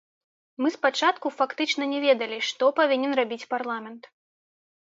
[0.65, 4.13] Мы спачатку фактычна не ведалі, што павінен рабіць парламент.